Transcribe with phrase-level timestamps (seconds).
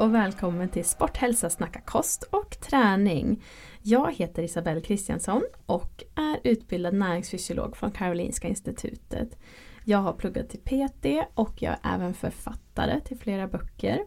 [0.00, 3.42] och välkommen till Sporthälsa snacka kost och träning.
[3.82, 9.38] Jag heter Isabelle Kristiansson och är utbildad näringsfysiolog från Karolinska institutet.
[9.84, 14.04] Jag har pluggat till PT och jag är även författare till flera böcker.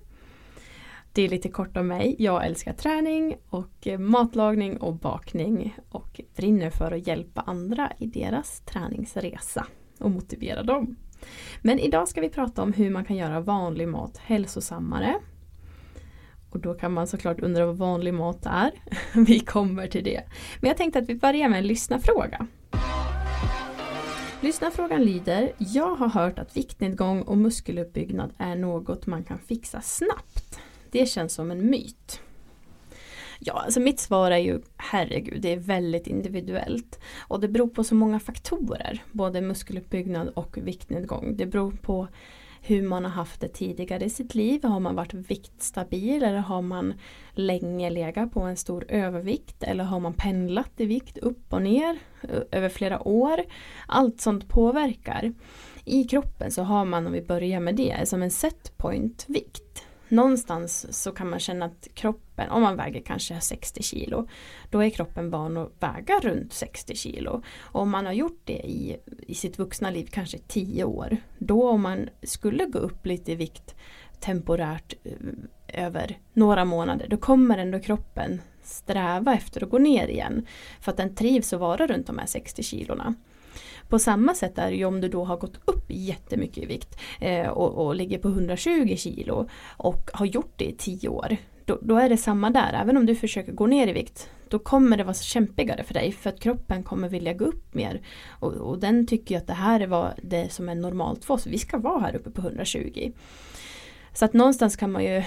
[1.11, 2.15] Det är lite kort om mig.
[2.19, 8.59] Jag älskar träning och matlagning och bakning och brinner för att hjälpa andra i deras
[8.59, 9.67] träningsresa
[9.99, 10.95] och motivera dem.
[11.61, 15.19] Men idag ska vi prata om hur man kan göra vanlig mat hälsosammare.
[16.53, 18.71] Och då kan man såklart undra vad vanlig mat är.
[19.25, 20.23] Vi kommer till det.
[20.61, 22.47] Men jag tänkte att vi börjar med en lyssnarfråga.
[24.41, 30.59] Lyssnarfrågan lyder Jag har hört att viktnedgång och muskeluppbyggnad är något man kan fixa snabbt.
[30.91, 32.21] Det känns som en myt.
[33.39, 36.99] Ja, alltså mitt svar är ju herregud, det är väldigt individuellt.
[37.27, 41.37] Och det beror på så många faktorer, både muskeluppbyggnad och viktnedgång.
[41.37, 42.07] Det beror på
[42.65, 44.63] hur man har haft det tidigare i sitt liv.
[44.63, 46.93] Har man varit viktstabil eller har man
[47.31, 51.97] länge legat på en stor övervikt eller har man pendlat i vikt upp och ner
[52.51, 53.39] över flera år.
[53.87, 55.33] Allt sånt påverkar.
[55.85, 61.01] I kroppen så har man, om vi börjar med det, som en setpoint vikt någonstans
[61.03, 64.27] så kan man känna att kroppen, om man väger kanske 60 kilo,
[64.69, 67.41] då är kroppen van att väga runt 60 kilo.
[67.59, 68.97] Och om man har gjort det i,
[69.27, 73.35] i sitt vuxna liv, kanske 10 år, då om man skulle gå upp lite i
[73.35, 73.75] vikt
[74.19, 80.47] temporärt eh, över några månader, då kommer ändå kroppen sträva efter att gå ner igen.
[80.81, 83.15] För att den trivs att vara runt de här 60 kilona.
[83.89, 86.99] På samma sätt är det ju om du då har gått upp jättemycket i vikt
[87.19, 91.37] eh, och, och ligger på 120 kilo och har gjort det i 10 år.
[91.65, 94.59] Då, då, är det samma där, även om du försöker gå ner i vikt då
[94.59, 98.01] kommer det vara kämpigare för dig för att kroppen kommer vilja gå upp mer.
[98.27, 101.57] Och, och den tycker att det här är det som är normalt för oss, vi
[101.57, 103.11] ska vara här uppe på 120.
[104.13, 105.23] Så att någonstans kan man ju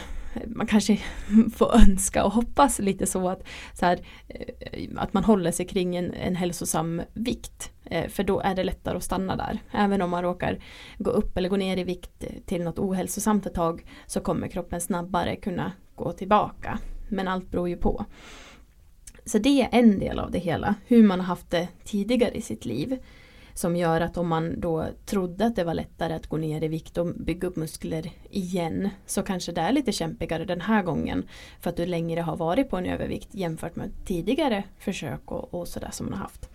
[0.47, 0.99] man kanske
[1.55, 5.97] får önska och hoppas lite så att, så här, eh, att man håller sig kring
[5.97, 7.73] en, en hälsosam vikt.
[7.85, 9.59] Eh, för då är det lättare att stanna där.
[9.73, 10.59] Även om man råkar
[10.99, 14.81] gå upp eller gå ner i vikt till något ohälsosamt ett tag så kommer kroppen
[14.81, 16.79] snabbare kunna gå tillbaka.
[17.09, 18.05] Men allt beror ju på.
[19.25, 22.43] Så det är en del av det hela, hur man har haft det tidigare i
[22.43, 22.99] sitt liv.
[23.57, 26.69] Som gör att om man då trodde att det var lättare att gå ner i
[26.69, 31.29] vikt och bygga upp muskler igen så kanske det är lite kämpigare den här gången
[31.61, 35.69] för att du längre har varit på en övervikt jämfört med tidigare försök och, och
[35.69, 36.51] sådär som man har haft.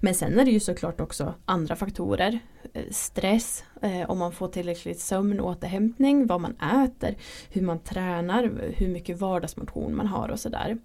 [0.00, 2.38] Men sen är det ju såklart också andra faktorer.
[2.72, 7.14] Eh, stress, eh, om man får tillräckligt sömn och återhämtning, vad man äter,
[7.50, 10.78] hur man tränar, hur mycket vardagsmotion man har och sådär.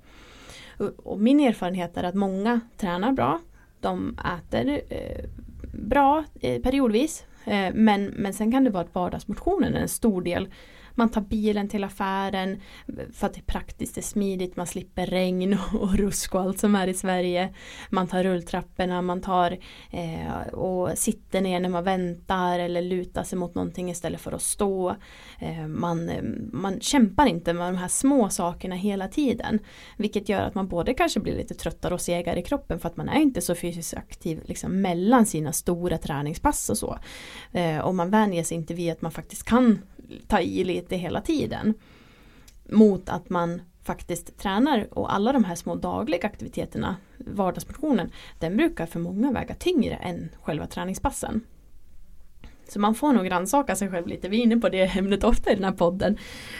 [0.97, 3.40] Och min erfarenhet är att många tränar bra,
[3.79, 5.25] de äter eh,
[5.73, 7.25] bra eh, periodvis.
[7.45, 10.47] Eh, men, men sen kan det vara att vardagsmotionen är en stor del
[10.95, 12.61] man tar bilen till affären
[13.13, 16.59] för att det är praktiskt, det är smidigt, man slipper regn och rusk och allt
[16.59, 17.53] som är i Sverige.
[17.89, 19.57] Man tar rulltrapporna, man tar
[19.91, 24.41] eh, och sitter ner när man väntar eller lutar sig mot någonting istället för att
[24.41, 24.95] stå.
[25.39, 26.11] Eh, man,
[26.51, 29.59] man kämpar inte med de här små sakerna hela tiden.
[29.97, 32.97] Vilket gör att man både kanske blir lite tröttare och segare i kroppen för att
[32.97, 36.97] man är inte så fysiskt aktiv liksom, mellan sina stora träningspass och så.
[37.51, 39.81] Eh, och man vänjer sig inte vid att man faktiskt kan
[40.28, 41.74] ta i lite hela tiden.
[42.69, 48.86] Mot att man faktiskt tränar och alla de här små dagliga aktiviteterna, vardagsmotionen, den brukar
[48.86, 51.41] för många väga tyngre än själva träningspassen.
[52.68, 55.52] Så man får nog rannsaka sig själv lite, vi är inne på det ämnet ofta
[55.52, 56.18] i den här podden.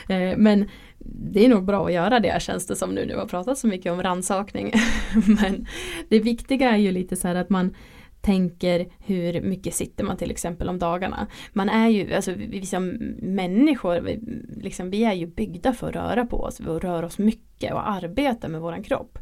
[0.08, 0.68] Eh, men
[0.98, 3.58] det är nog bra att göra det känns det som nu, när vi har pratat
[3.58, 4.72] så mycket om rannsakning.
[5.40, 5.66] Men
[6.08, 7.74] det viktiga är ju lite så här att man
[8.24, 11.26] tänker hur mycket sitter man till exempel om dagarna.
[11.52, 12.88] Man är ju, alltså vi som
[13.22, 14.20] människor, vi,
[14.62, 17.88] liksom, vi är ju byggda för att röra på oss, och röra oss mycket och
[17.88, 19.18] arbeta med våran kropp.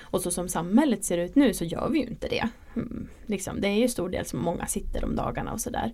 [0.00, 2.48] Och så som samhället ser ut nu så gör vi ju inte det.
[2.76, 5.92] Mm, liksom, det är ju stor del som många sitter om dagarna och sådär.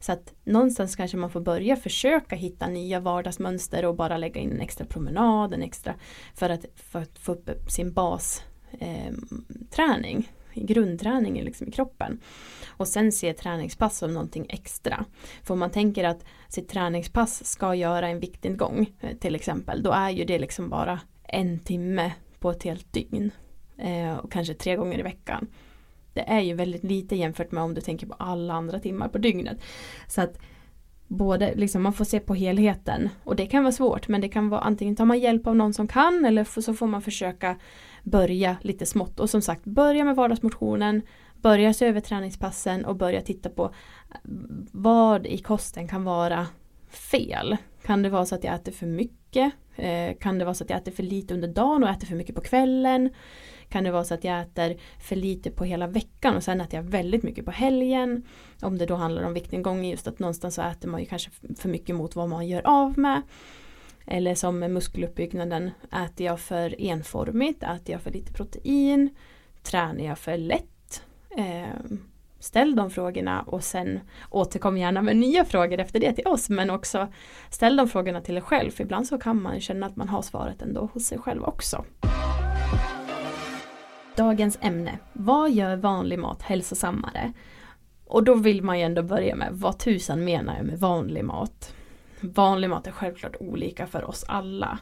[0.00, 4.52] Så att någonstans kanske man får börja försöka hitta nya vardagsmönster och bara lägga in
[4.52, 5.94] en extra promenad, en extra
[6.34, 10.18] för att, för att få upp sin basträning.
[10.18, 10.24] Eh,
[10.60, 12.20] grundträningen liksom i kroppen.
[12.68, 15.04] Och sen se träningspass som någonting extra.
[15.42, 19.90] För om man tänker att sitt träningspass ska göra en viktnedgång eh, till exempel, då
[19.90, 23.30] är ju det liksom bara en timme på ett helt dygn.
[23.78, 25.46] Eh, och kanske tre gånger i veckan.
[26.12, 29.18] Det är ju väldigt lite jämfört med om du tänker på alla andra timmar på
[29.18, 29.62] dygnet.
[30.08, 30.38] Så att
[31.08, 34.48] både, liksom, man får se på helheten och det kan vara svårt men det kan
[34.48, 37.56] vara antingen tar man hjälp av någon som kan eller så får man försöka
[38.06, 41.02] börja lite smått och som sagt börja med vardagsmotionen
[41.42, 43.74] börja se över träningspassen och börja titta på
[44.72, 46.46] vad i kosten kan vara
[46.88, 47.56] fel.
[47.82, 49.52] Kan det vara så att jag äter för mycket?
[49.76, 52.16] Eh, kan det vara så att jag äter för lite under dagen och äter för
[52.16, 53.10] mycket på kvällen?
[53.68, 54.76] Kan det vara så att jag äter
[55.08, 58.22] för lite på hela veckan och sen äter jag väldigt mycket på helgen?
[58.62, 61.68] Om det då handlar om viktnedgång just att någonstans så äter man ju kanske för
[61.68, 63.22] mycket mot vad man gör av med.
[64.06, 67.62] Eller som med muskeluppbyggnaden, äter jag för enformigt?
[67.62, 69.10] Äter jag för lite protein?
[69.62, 71.02] Tränar jag för lätt?
[71.36, 71.96] Eh,
[72.38, 74.00] ställ de frågorna och sen
[74.30, 77.08] återkom gärna med nya frågor efter det till oss men också
[77.50, 80.22] ställ de frågorna till er själv för ibland så kan man känna att man har
[80.22, 81.84] svaret ändå hos sig själv också.
[84.16, 84.98] Dagens ämne.
[85.12, 87.32] Vad gör vanlig mat hälsosammare?
[88.06, 91.75] Och då vill man ju ändå börja med vad tusan menar jag med vanlig mat?
[92.34, 94.78] Vanlig mat är självklart olika för oss alla.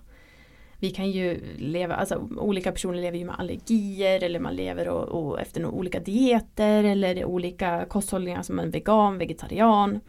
[0.79, 5.09] Vi kan ju leva, alltså olika personer lever ju med allergier eller man lever och,
[5.09, 10.01] och efter olika dieter eller olika kosthållningar som en vegan, vegetarian.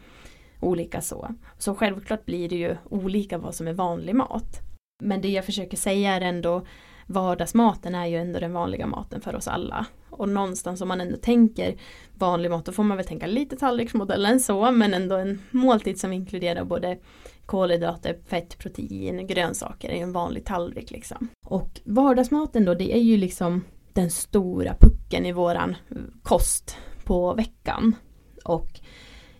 [0.60, 1.34] Olika så.
[1.58, 4.60] Så självklart blir det ju olika vad som är vanlig mat.
[5.02, 6.66] Men det jag försöker säga är ändå
[7.06, 9.86] vardagsmaten är ju ändå den vanliga maten för oss alla.
[10.10, 11.76] Och någonstans om man ändå tänker
[12.14, 16.12] vanlig mat då får man väl tänka lite tallriksmodellen så men ändå en måltid som
[16.12, 16.98] inkluderar både
[17.46, 21.28] kolhydrater, fett, protein, grönsaker i en vanlig tallrik liksom.
[21.46, 25.76] Och vardagsmaten då det är ju liksom den stora pucken i våran
[26.22, 27.96] kost på veckan.
[28.44, 28.80] Och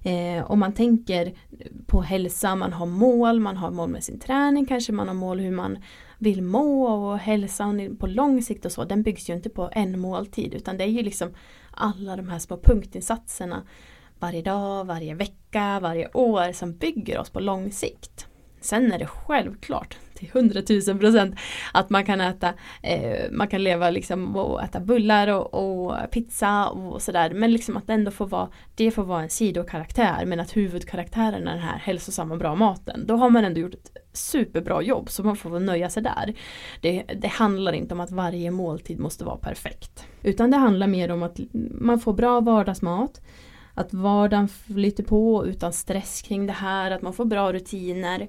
[0.02, 1.34] eh, om man tänker
[1.86, 5.40] på hälsa, man har mål, man har mål med sin träning, kanske man har mål
[5.40, 5.78] hur man
[6.18, 10.00] vill må och hälsan på lång sikt och så, den byggs ju inte på en
[10.00, 11.34] måltid utan det är ju liksom
[11.70, 13.62] alla de här små punktinsatserna
[14.18, 18.26] varje dag, varje vecka, varje år som bygger oss på lång sikt.
[18.60, 21.34] Sen är det självklart till hundratusen procent
[21.72, 26.68] att man kan äta, eh, man kan leva liksom och äta bullar och, och pizza
[26.68, 27.30] och sådär.
[27.30, 31.48] Men liksom att det ändå får vara, det får vara en sidokaraktär men att huvudkaraktären
[31.48, 33.06] är den här hälsosamma bra maten.
[33.06, 36.34] Då har man ändå gjort ett superbra jobb så man får nöja sig där.
[36.80, 40.06] Det, det handlar inte om att varje måltid måste vara perfekt.
[40.22, 41.38] Utan det handlar mer om att
[41.80, 43.20] man får bra vardagsmat
[43.76, 48.28] att vardagen flyter på utan stress kring det här, att man får bra rutiner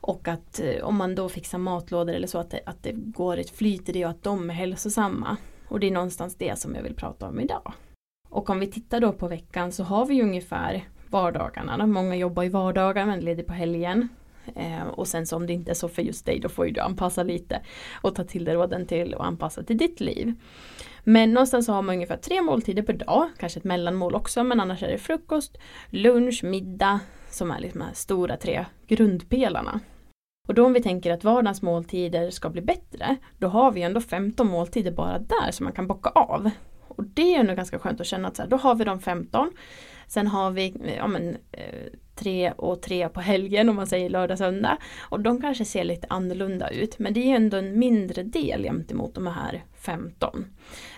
[0.00, 3.36] och att eh, om man då fixar matlådor eller så att det, att det går
[3.36, 5.36] ett flyt i det och att de är hälsosamma.
[5.68, 7.72] Och det är någonstans det som jag vill prata om idag.
[8.28, 11.86] Och om vi tittar då på veckan så har vi ungefär vardagarna.
[11.86, 14.08] Många jobbar i vardagar men leder på helgen.
[14.54, 16.72] Eh, och sen så om det inte är så för just dig då får ju
[16.72, 17.60] du anpassa lite
[18.02, 20.34] och ta till dig råden till och anpassa till ditt liv.
[21.08, 24.60] Men någonstans så har man ungefär tre måltider per dag, kanske ett mellanmål också men
[24.60, 25.58] annars är det frukost,
[25.90, 27.00] lunch, middag
[27.30, 29.80] som är liksom de här stora tre grundpelarna.
[30.48, 34.00] Och då om vi tänker att vardagens måltider ska bli bättre, då har vi ändå
[34.00, 36.50] 15 måltider bara där som man kan bocka av.
[36.88, 39.00] Och det är nog ganska skönt att känna att så här, då har vi de
[39.00, 39.50] 15.
[40.06, 44.38] Sen har vi ja, men, eh, tre och tre på helgen om man säger lördag
[44.38, 44.78] söndag.
[44.98, 49.14] Och de kanske ser lite annorlunda ut men det är ändå en mindre del gentemot
[49.14, 50.44] de här 15.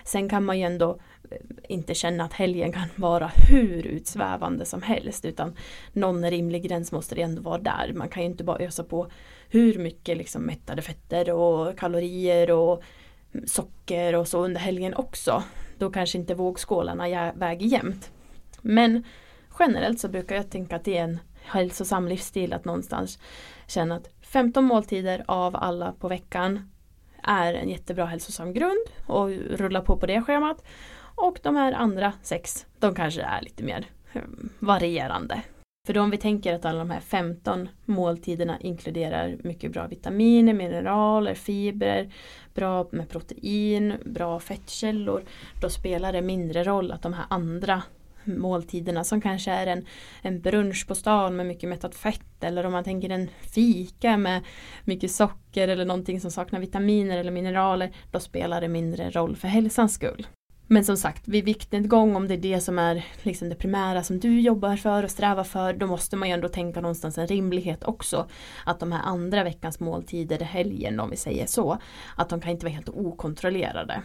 [0.03, 0.99] Sen kan man ju ändå
[1.31, 1.37] eh,
[1.69, 5.55] inte känna att helgen kan vara hur utsvävande som helst utan
[5.93, 7.91] någon rimlig gräns måste det ändå vara där.
[7.95, 9.07] Man kan ju inte bara ösa på
[9.49, 12.83] hur mycket liksom mättade fetter och kalorier och
[13.45, 15.43] socker och så under helgen också.
[15.77, 18.11] Då kanske inte vågskålarna väger jämnt.
[18.61, 19.03] Men
[19.59, 23.19] generellt så brukar jag tänka att det är en hälsosam livsstil att någonstans
[23.67, 26.69] känna att 15 måltider av alla på veckan
[27.23, 30.63] är en jättebra hälsosam grund och rulla på på det schemat.
[31.15, 35.41] Och de här andra sex, de kanske är lite mer ehm, varierande.
[35.87, 40.53] För då om vi tänker att alla de här 15 måltiderna inkluderar mycket bra vitaminer,
[40.53, 42.13] mineraler, fibrer,
[42.53, 45.23] bra med protein, bra fettkällor.
[45.61, 47.83] Då spelar det mindre roll att de här andra
[48.37, 49.85] måltiderna som kanske är en,
[50.21, 54.41] en brunch på stan med mycket mättat fett eller om man tänker en fika med
[54.83, 59.47] mycket socker eller någonting som saknar vitaminer eller mineraler då spelar det mindre roll för
[59.47, 60.27] hälsans skull.
[60.71, 64.19] Men som sagt, vid viktnedgång om det är det som är liksom det primära som
[64.19, 67.83] du jobbar för och strävar för då måste man ju ändå tänka någonstans en rimlighet
[67.83, 68.29] också.
[68.65, 71.77] Att de här andra veckans måltider, helgen om vi säger så,
[72.15, 74.01] att de kan inte vara helt okontrollerade.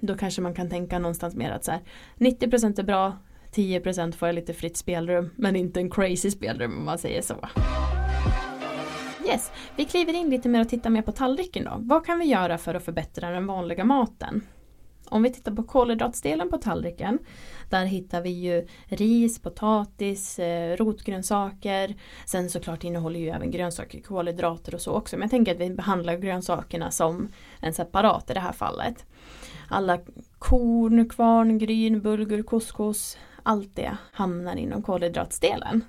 [0.00, 1.80] Då kanske man kan tänka någonstans mer att så här,
[2.16, 3.16] 90% är bra,
[3.54, 7.34] 10% får jag lite fritt spelrum men inte en crazy spelrum om man säger så.
[9.26, 11.76] Yes, vi kliver in lite mer och tittar mer på tallriken då.
[11.78, 14.42] Vad kan vi göra för att förbättra den vanliga maten?
[15.10, 17.18] Om vi tittar på kolhydratsdelen på tallriken
[17.70, 21.94] Där hittar vi ju ris, potatis, eh, rotgrönsaker
[22.26, 25.70] Sen såklart innehåller ju även grönsaker kolhydrater och så också men jag tänker att vi
[25.70, 27.28] behandlar grönsakerna som
[27.60, 29.04] en separat i det här fallet
[29.68, 29.98] Alla
[30.38, 35.84] korn, kvarn, gryn, bulgur, couscous allt det hamnar inom kolhydratsdelen.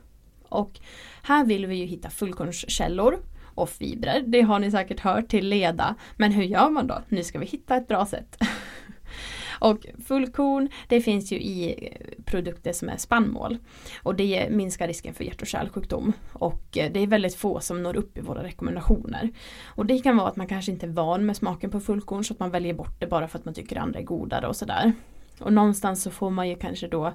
[0.50, 0.80] Och
[1.24, 3.20] här vill vi ju hitta fullkornskällor
[3.56, 4.24] och fibrer.
[4.28, 5.96] Det har ni säkert hört till leda.
[6.16, 7.02] Men hur gör man då?
[7.10, 8.38] Nu ska vi hitta ett bra sätt.
[9.60, 11.90] Och fullkorn det finns ju i
[12.26, 13.58] produkter som är spannmål.
[14.04, 16.14] Och det minskar risken för hjärt och kärlsjukdom.
[16.34, 19.30] Och eh, det är väldigt få som når upp i våra rekommendationer.
[19.66, 22.34] Och det kan vara att man kanske inte är van med smaken på fullkorn så
[22.34, 24.94] att man väljer bort det bara för att man tycker andra är godare och sådär.
[25.40, 27.14] Och någonstans så får man ju kanske då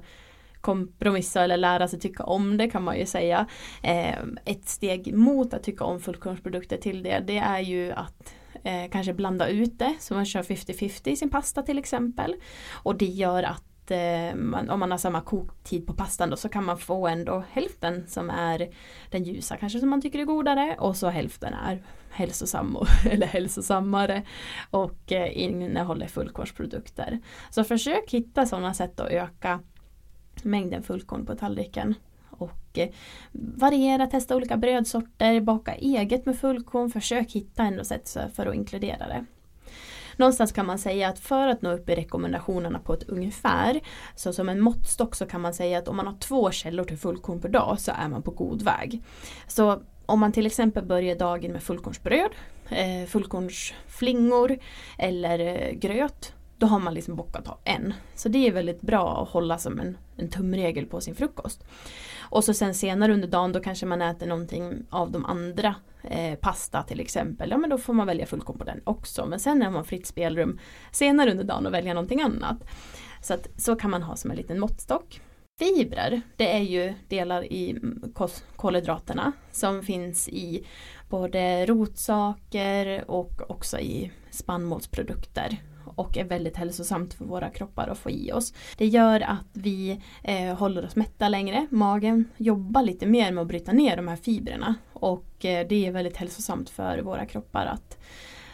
[0.64, 3.47] kompromissa eller lära sig tycka om det kan man ju säga.
[3.83, 8.90] Eh, ett steg mot att tycka om fullkornsprodukter till det, det är ju att eh,
[8.90, 12.35] kanske blanda ut det så man kör 50-50 i sin pasta till exempel.
[12.73, 16.49] Och det gör att eh, man, om man har samma koktid på pastan då så
[16.49, 18.68] kan man få ändå hälften som är
[19.11, 22.76] den ljusa kanske som man tycker är godare och så hälften är hälsosam
[23.11, 24.23] eller hälsosammare
[24.71, 27.21] och eh, innehåller fullkornsprodukter.
[27.50, 29.61] Så försök hitta sådana sätt att öka
[30.44, 31.94] mängden fullkorn på tallriken.
[32.30, 32.88] Och eh,
[33.32, 39.06] variera, testa olika brödsorter, baka eget med fullkorn, försök hitta ändå sätt för att inkludera
[39.08, 39.24] det.
[40.16, 43.80] Någonstans kan man säga att för att nå upp i rekommendationerna på ett ungefär,
[44.16, 46.98] så som en måttstock så kan man säga att om man har två källor till
[46.98, 49.02] fullkorn per dag så är man på god väg.
[49.46, 52.30] Så om man till exempel börjar dagen med fullkornsbröd,
[52.68, 54.58] eh, fullkornsflingor
[54.98, 57.94] eller eh, gröt då har man liksom bockat av en.
[58.14, 61.64] Så det är väldigt bra att hålla som en, en tumregel på sin frukost.
[62.18, 66.38] Och så sen senare under dagen då kanske man äter någonting av de andra eh,
[66.38, 67.50] pasta till exempel.
[67.50, 69.26] Ja men då får man välja fullkorn på den också.
[69.26, 70.58] Men sen har man fritt spelrum
[70.90, 72.56] senare under dagen och välja någonting annat.
[73.23, 75.20] Så att, så kan man ha som en liten måttstock.
[75.58, 78.12] Fibrer, det är ju delar i mm,
[78.56, 80.66] kolhydraterna som finns i
[81.08, 85.58] både rotsaker och också i spannmålsprodukter
[85.94, 88.54] och är väldigt hälsosamt för våra kroppar att få i oss.
[88.76, 91.66] Det gör att vi eh, håller oss mätta längre.
[91.70, 95.92] Magen jobbar lite mer med att bryta ner de här fibrerna och eh, det är
[95.92, 97.98] väldigt hälsosamt för våra kroppar att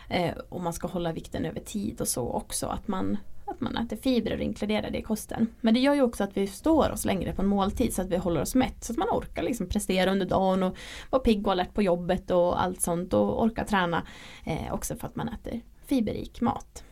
[0.08, 3.18] eh, om man ska hålla vikten över tid och så också att man
[3.50, 5.46] att man äter fibrer och inkluderar det i kosten.
[5.60, 8.08] Men det gör ju också att vi står oss längre på en måltid så att
[8.08, 8.84] vi håller oss mätt.
[8.84, 10.76] Så att man orkar liksom prestera under dagen och
[11.10, 14.06] vara pigg och alert på jobbet och allt sånt och orka träna.
[14.44, 16.84] Eh, också för att man äter fiberrik mat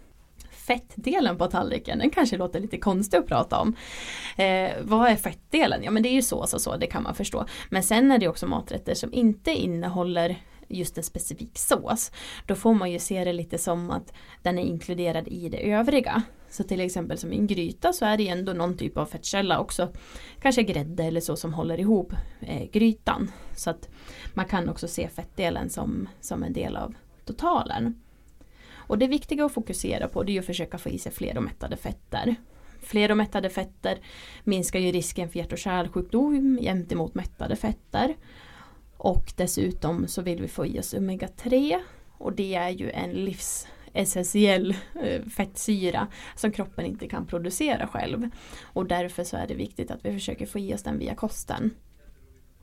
[0.68, 3.76] fettdelen på tallriken, den kanske låter lite konstig att prata om.
[4.36, 5.82] Eh, vad är fettdelen?
[5.82, 7.46] Ja men det är ju sås och så, det kan man förstå.
[7.70, 10.36] Men sen är det också maträtter som inte innehåller
[10.68, 12.12] just en specifik sås.
[12.46, 16.22] Då får man ju se det lite som att den är inkluderad i det övriga.
[16.50, 19.60] Så till exempel som i en gryta så är det ändå någon typ av fettkälla
[19.60, 19.88] också.
[20.40, 23.30] Kanske grädde eller så som håller ihop eh, grytan.
[23.56, 23.88] Så att
[24.34, 26.94] man kan också se fettdelen som, som en del av
[27.24, 27.94] totalen.
[28.88, 31.42] Och det viktiga att fokusera på det är att försöka få i sig fler och
[31.42, 32.34] mättade fetter.
[32.82, 33.98] Fler och mättade fetter
[34.44, 38.16] minskar ju risken för hjärt och kärlsjukdom gentemot mättade fetter.
[38.96, 41.80] Och dessutom så vill vi få i oss omega-3
[42.18, 44.74] och det är ju en livsessentiell essentiell
[45.36, 48.30] fettsyra som kroppen inte kan producera själv.
[48.62, 51.70] Och därför så är det viktigt att vi försöker få i oss den via kosten.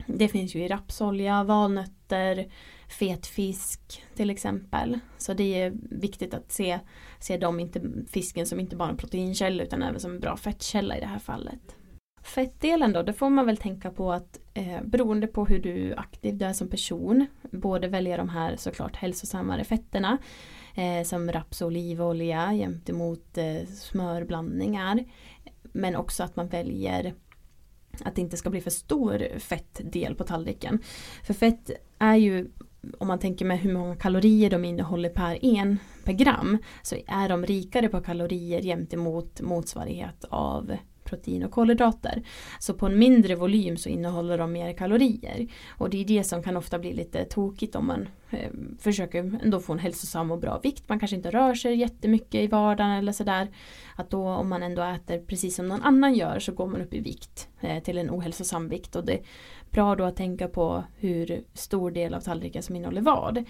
[0.08, 2.52] Det finns ju i rapsolja, valnötter,
[2.88, 5.00] fet fisk till exempel.
[5.18, 6.80] Så det är viktigt att se,
[7.20, 10.98] se dem, inte, fisken som inte bara en proteinkälla utan även som en bra fettkälla
[10.98, 11.76] i det här fallet.
[12.24, 16.38] Fettdelen då, det får man väl tänka på att eh, beroende på hur du aktiv
[16.38, 20.18] du är som person, både välja de här såklart hälsosammare fetterna
[20.76, 25.06] eh, som raps och olivolja jämte mot eh, smörblandningar.
[25.64, 27.14] Men också att man väljer
[28.04, 30.80] att det inte ska bli för stor fettdel på tallriken.
[31.24, 32.48] För fett är ju
[32.98, 37.30] om man tänker med hur många kalorier de innehåller per en per gram så är
[37.30, 42.24] de rikare på kalorier gentemot motsvarighet av protein och kolhydrater.
[42.60, 45.48] Så på en mindre volym så innehåller de mer kalorier.
[45.70, 48.50] Och det är det som kan ofta bli lite tokigt om man eh,
[48.80, 50.90] försöker ändå få en hälsosam och bra vikt.
[50.90, 53.48] Man kanske inte rör sig jättemycket i vardagen eller sådär.
[53.96, 56.94] Att då om man ändå äter precis som någon annan gör så går man upp
[56.94, 58.96] i vikt eh, till en ohälsosam vikt.
[58.96, 59.20] Och det
[59.76, 63.44] bra då att tänka på hur stor del av tallriken som innehåller vad.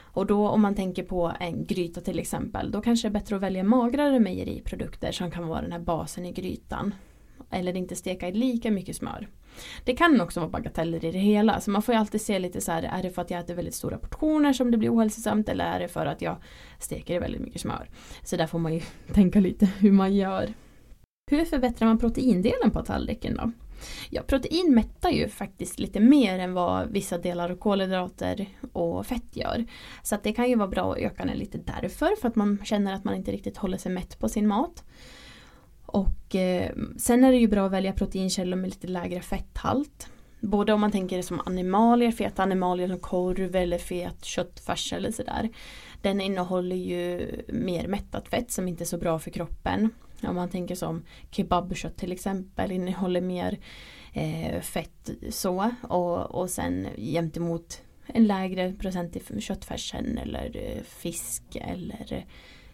[0.00, 3.36] Och då om man tänker på en gryta till exempel, då kanske det är bättre
[3.36, 6.94] att välja magrare mejeriprodukter som kan vara den här basen i grytan.
[7.50, 9.28] Eller inte steka i lika mycket smör.
[9.84, 12.60] Det kan också vara bagateller i det hela, så man får ju alltid se lite
[12.60, 15.48] så här, är det för att jag äter väldigt stora portioner som det blir ohälsosamt
[15.48, 16.36] eller är det för att jag
[16.78, 17.88] steker i väldigt mycket smör?
[18.22, 18.80] Så där får man ju
[19.12, 20.52] tänka lite hur man gör.
[21.30, 23.52] Hur förbättrar man proteindelen på tallriken då?
[24.10, 29.36] Ja, protein mättar ju faktiskt lite mer än vad vissa delar av kolhydrater och fett
[29.36, 29.64] gör.
[30.02, 32.58] Så att det kan ju vara bra att öka den lite därför, för att man
[32.64, 34.84] känner att man inte riktigt håller sig mätt på sin mat.
[35.86, 40.08] Och eh, sen är det ju bra att välja proteinkällor med lite lägre fetthalt.
[40.40, 45.48] Både om man tänker som animalier, feta animalier som korv eller fet köttfärs eller sådär.
[46.02, 49.90] Den innehåller ju mer mättat fett som inte är så bra för kroppen.
[50.22, 53.58] Om man tänker som kebabkött till exempel innehåller mer
[54.12, 55.70] eh, fett så.
[55.82, 62.26] Och, och sen gentemot en lägre procent i köttfärsen eller eh, fisk eller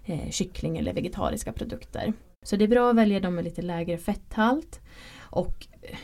[0.04, 2.12] eh, kyckling eller vegetariska produkter.
[2.42, 4.80] Så det är bra att välja dem med lite lägre fetthalt.
[5.18, 5.98] Och eh,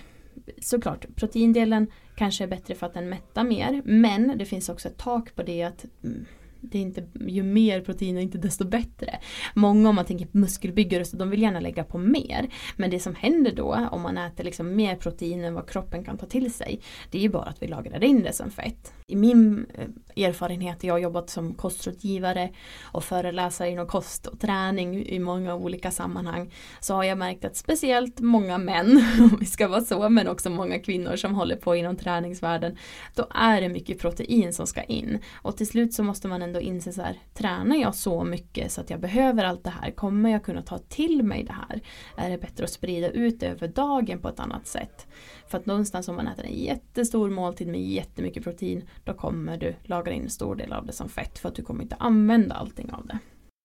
[0.60, 3.82] såklart proteindelen kanske är bättre för att den mättar mer.
[3.84, 6.26] Men det finns också ett tak på det att mm,
[6.60, 9.18] det är inte, ju mer proteiner inte desto bättre.
[9.54, 12.48] Många om man tänker muskelbyggare så de vill gärna lägga på mer.
[12.76, 16.18] Men det som händer då om man äter liksom mer protein än vad kroppen kan
[16.18, 16.80] ta till sig.
[17.10, 18.92] Det är ju bara att vi lagrar in det som fett.
[19.06, 22.50] I min eh, erfarenhet, jag har jobbat som kostrådgivare
[22.82, 26.52] och föreläsare inom kost och träning i många olika sammanhang.
[26.80, 30.50] Så har jag märkt att speciellt många män, om vi ska vara så, men också
[30.50, 32.76] många kvinnor som håller på inom träningsvärlden.
[33.14, 35.18] Då är det mycket protein som ska in.
[35.34, 38.80] Och till slut så måste man ändå inse så här, tränar jag så mycket så
[38.80, 39.90] att jag behöver allt det här?
[39.90, 41.80] Kommer jag kunna ta till mig det här?
[42.16, 45.06] Är det bättre att sprida ut det över dagen på ett annat sätt?
[45.46, 49.74] För att någonstans om man äter en jättestor måltid med jättemycket protein då kommer du
[49.82, 52.54] lagra in en stor del av det som fett för att du kommer inte använda
[52.54, 53.18] allting av det.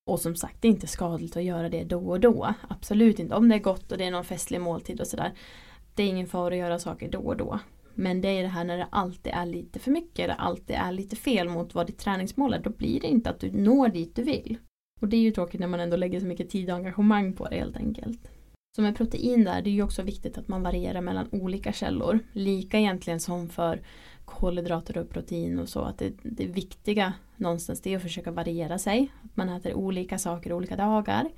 [0.08, 2.54] Och som sagt, det är inte skadligt att göra det då och då.
[2.70, 3.36] Absolut inte.
[3.36, 5.34] Om det är gott och det är någon festlig måltid och sådär.
[5.96, 7.60] Det är ingen fara att göra saker då och då.
[7.96, 10.92] Men det är det här när det alltid är lite för mycket eller alltid är
[10.92, 12.60] lite fel mot vad ditt träningsmål är.
[12.60, 14.58] Då blir det inte att du når dit du vill.
[15.02, 17.48] Och det är ju tråkigt när man ändå lägger så mycket tid och engagemang på
[17.48, 18.28] det helt enkelt.
[18.76, 22.20] Så med protein där, det är ju också viktigt att man varierar mellan olika källor.
[22.32, 23.82] Lika egentligen som för
[24.26, 25.82] kolhydrater och protein och så.
[25.82, 29.12] Att det, det viktiga någonstans det är att försöka variera sig.
[29.24, 31.30] Att man äter olika saker olika dagar.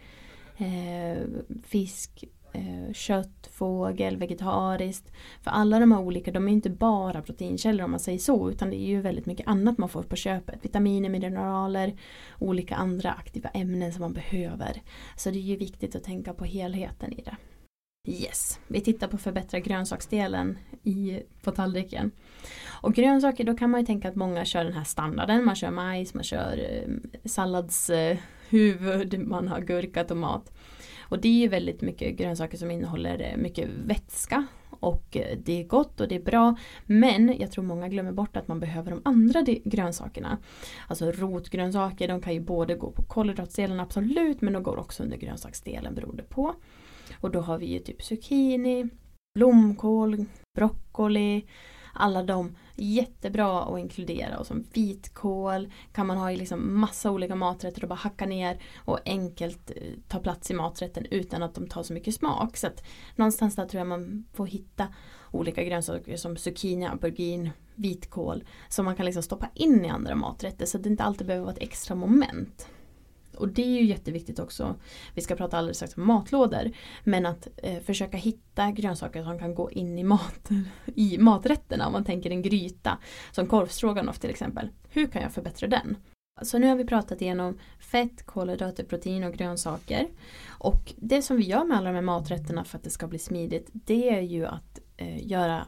[0.57, 1.23] Eh,
[1.63, 2.23] fisk,
[2.57, 5.11] Eh, kött, fågel, vegetariskt.
[5.41, 8.69] För alla de här olika, de är inte bara proteinkällor om man säger så, utan
[8.69, 10.65] det är ju väldigt mycket annat man får på köpet.
[10.65, 11.97] Vitaminer, mineraler,
[12.39, 14.81] olika andra aktiva ämnen som man behöver.
[15.15, 17.37] Så det är ju viktigt att tänka på helheten i det.
[18.07, 22.11] Yes, vi tittar på förbättra grönsaksdelen i, på tallriken.
[22.81, 25.45] Och grönsaker, då kan man ju tänka att många kör den här standarden.
[25.45, 26.87] Man kör majs, man kör eh,
[27.25, 30.56] salladshuvud, eh, man har gurka, tomat.
[31.09, 34.47] Och det är ju väldigt mycket grönsaker som innehåller eh, mycket vätska.
[34.79, 36.55] Och eh, det är gott och det är bra.
[36.85, 40.37] Men jag tror många glömmer bort att man behöver de andra grönsakerna.
[40.87, 45.17] Alltså rotgrönsaker, de kan ju både gå på kolhydratsdelen absolut men de går också under
[45.17, 46.55] grönsaksdelen beroende på.
[47.21, 48.89] Och då har vi ju typ zucchini,
[49.35, 51.45] blomkål, broccoli,
[51.97, 57.35] alla de jättebra att inkludera och som vitkål kan man ha i liksom massa olika
[57.35, 61.67] maträtter och bara hacka ner och enkelt eh, ta plats i maträtten utan att de
[61.67, 62.57] tar så mycket smak.
[62.57, 62.83] Så att
[63.15, 64.87] någonstans där tror jag man får hitta
[65.31, 70.65] olika grönsaker som zucchini, aubergine, vitkål som man kan liksom stoppa in i andra maträtter
[70.65, 72.67] så att det inte alltid behöver vara ett extra moment.
[73.37, 74.75] Och det är ju jätteviktigt också.
[75.13, 76.71] Vi ska prata alldeles strax om matlådor.
[77.03, 80.49] Men att eh, försöka hitta grönsaker som kan gå in i, mat,
[80.85, 81.87] i maträtterna.
[81.87, 82.97] Om man tänker en gryta.
[83.31, 84.69] Som korvstroganoff till exempel.
[84.89, 85.95] Hur kan jag förbättra den?
[86.41, 90.07] Så nu har vi pratat igenom fett, kolhydrater, protein och grönsaker.
[90.47, 93.19] Och det som vi gör med alla de här maträtterna för att det ska bli
[93.19, 93.69] smidigt.
[93.73, 95.67] Det är ju att eh, göra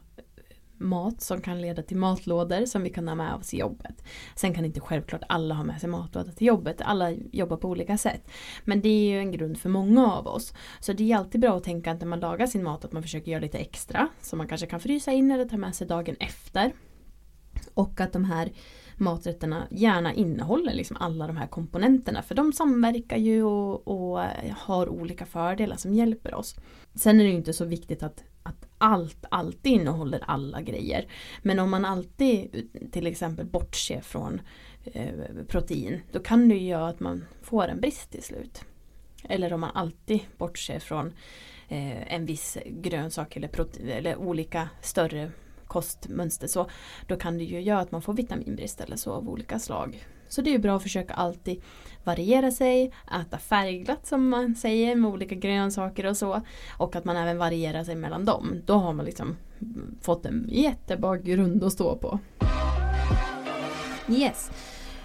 [0.80, 4.04] mat som kan leda till matlådor som vi kan ha med oss i jobbet.
[4.36, 7.98] Sen kan inte självklart alla ha med sig matlåda till jobbet, alla jobbar på olika
[7.98, 8.32] sätt.
[8.66, 10.54] Men det är ju en grund för många av oss.
[10.80, 13.04] Så det är alltid bra att tänka att när man lagar sin mat att man
[13.04, 16.16] försöker göra lite extra som man kanske kan frysa in eller ta med sig dagen
[16.20, 16.72] efter.
[17.74, 18.52] Och att de här
[18.98, 24.26] maträtterna gärna innehåller liksom alla de här komponenterna för de samverkar ju och, och
[24.58, 26.56] har olika fördelar som hjälper oss.
[26.96, 28.24] Sen är det ju inte så viktigt att att
[28.80, 31.08] allt alltid innehåller alla grejer.
[31.42, 34.42] Men om man alltid till exempel bortser från
[34.84, 35.14] eh,
[35.48, 38.66] protein då kan det ju göra att man får en brist till slut.
[39.24, 41.08] Eller om man alltid bortser från
[41.68, 45.32] eh, en viss grönsak eller, protein, eller olika större
[45.68, 46.70] kostmönster så
[47.08, 50.06] då kan det ju göra att man får vitaminbrist eller så av olika slag.
[50.30, 51.62] Så det är bra att försöka alltid
[52.04, 56.42] variera sig, äta färgglatt som man säger med olika grönsaker och så.
[56.78, 58.62] Och att man även varierar sig mellan dem.
[58.66, 59.38] Då har man liksom
[60.02, 62.20] fått en jättebra grund att stå på.
[64.10, 64.52] Yes.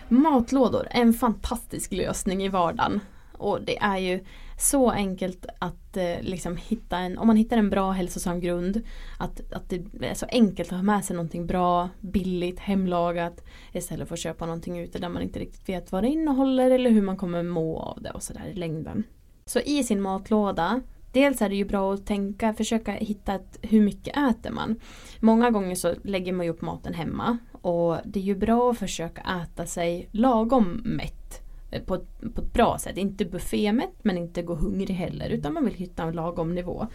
[0.09, 3.01] Matlådor, en fantastisk lösning i vardagen.
[3.33, 4.25] Och det är ju
[4.59, 8.83] så enkelt att eh, liksom hitta en, om man hittar en bra hälsosam grund.
[9.19, 13.45] Att, att det är så enkelt att ha med sig någonting bra, billigt, hemlagat.
[13.73, 16.91] Istället för att köpa någonting ute där man inte riktigt vet vad det innehåller eller
[16.91, 19.05] hur man kommer må av det och sådär i längden.
[19.47, 20.83] Så i sin matlåda
[21.15, 24.81] Dels är det ju bra att tänka, försöka hitta ett, hur mycket äter man.
[25.21, 28.79] Många gånger så lägger man ju upp maten hemma och det är ju bra att
[28.79, 31.44] försöka äta sig lagom mätt
[31.81, 32.97] på ett, på ett bra sätt.
[32.97, 36.87] Inte buffémätt men inte gå hungrig heller utan man vill hitta en lagom nivå.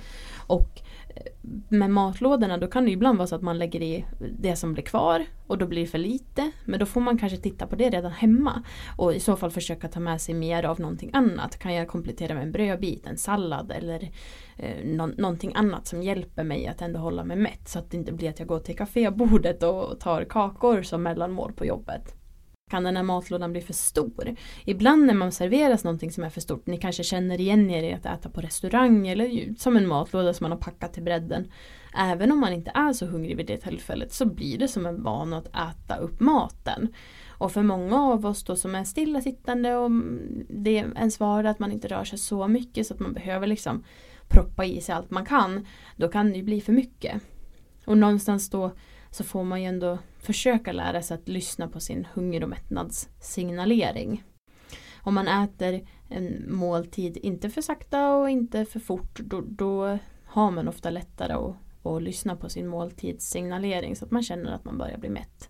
[0.48, 0.82] Och
[1.16, 1.32] eh,
[1.70, 4.06] med matlådorna då kan det ibland vara så att man lägger i
[4.40, 6.52] det som blir kvar och då blir det för lite.
[6.66, 8.64] Men då får man kanske titta på det redan hemma
[8.98, 11.60] och i så fall försöka ta med sig mer av någonting annat.
[11.60, 14.12] Kan jag komplettera med en brödbit, en sallad eller
[14.58, 17.98] eh, nå någonting annat som hjälper mig att ändå hålla mig mätt så att det
[17.98, 22.16] inte blir att jag går till kafébordet och tar kakor som mellanmål på jobbet
[22.70, 24.36] kan den här matlådan bli för stor.
[24.66, 27.94] Ibland när man serveras någonting som är för stort, ni kanske känner igen er i
[27.94, 31.52] att äta på restaurang eller som en matlåda som man har packat till bredden.
[31.98, 35.04] Även om man inte är så hungrig vid det tillfället så blir det som en
[35.04, 36.94] vana att äta upp maten.
[37.28, 39.92] Och för många av oss då som är stillasittande och
[40.50, 43.48] det är ens vardag att man inte rör sig så mycket så att man behöver
[43.48, 43.84] liksom
[44.28, 45.66] proppa i sig allt man kan.
[45.96, 47.22] Då kan det ju bli för mycket.
[47.86, 48.72] Och någonstans då
[49.12, 54.24] så får man ju ändå försöka lära sig att lyssna på sin hunger och mättnadssignalering.
[55.02, 60.52] Om man äter en måltid inte för sakta och inte för fort då, då har
[60.52, 64.78] man ofta lättare att, att lyssna på sin måltidssignalering så att man känner att man
[64.78, 65.50] börjar bli mätt.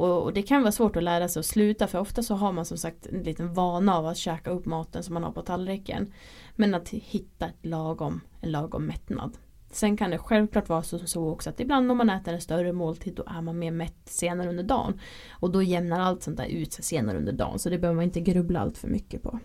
[0.00, 2.52] Och, och, det kan vara svårt att lära sig att sluta för ofta så har
[2.52, 5.42] man som sagt en liten vana av att käka upp maten som man har på
[5.42, 6.12] tallriken.
[6.56, 9.38] Men att hitta ett lagom, en lagom mättnad.
[9.70, 12.72] Sen kan det självklart vara så, så också att ibland om man äter en större
[12.72, 15.00] måltid då är man mer mätt senare under dagen.
[15.30, 18.04] Och då jämnar allt sånt där ut sig senare under dagen så det behöver man
[18.04, 19.38] inte grubbla allt för mycket på.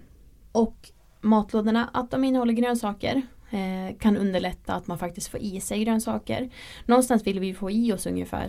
[0.51, 5.83] Och matlådorna, att de innehåller grönsaker eh, kan underlätta att man faktiskt får i sig
[5.83, 6.49] grönsaker.
[6.85, 8.47] Någonstans vill vi få i oss ungefär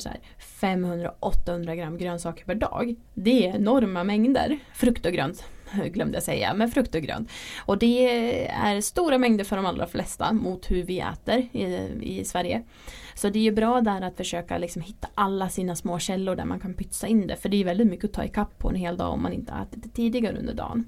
[0.60, 2.96] 500-800 gram grönsaker per dag.
[3.14, 5.44] Det är enorma mängder frukt och grönt
[5.92, 7.30] glömde jag säga, men frukt och grönt.
[7.58, 8.08] Och det
[8.46, 12.62] är stora mängder för de allra flesta mot hur vi äter i, i Sverige.
[13.14, 16.44] Så det är ju bra där att försöka liksom hitta alla sina små källor där
[16.44, 17.36] man kan pytsa in det.
[17.36, 19.52] För det är väldigt mycket att ta ikapp på en hel dag om man inte
[19.52, 20.84] ätit det tidigare under dagen.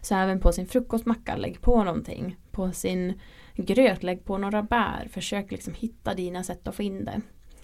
[0.00, 2.36] Så även på sin frukostmacka, lägg på någonting.
[2.50, 3.20] På sin
[3.54, 5.08] gröt, lägg på några bär.
[5.12, 7.20] Försök liksom hitta dina sätt att få in det.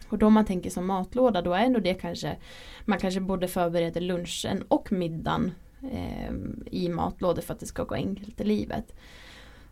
[0.09, 2.37] Och då man tänker som matlåda då är nog det kanske
[2.85, 5.53] Man kanske både förbereder lunchen och middagen
[5.93, 6.33] eh,
[6.67, 8.95] i matlådor för att det ska gå enkelt i livet.